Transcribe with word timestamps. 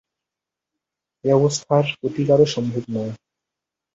এ 1.23 1.29
অবস্থার 1.33 1.85
প্রতিকারও 1.99 2.45
সম্ভব 2.45 2.83
নয়। 2.91 3.13